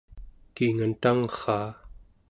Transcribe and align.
kiingan 0.55 0.93
tangrraa 1.01 1.69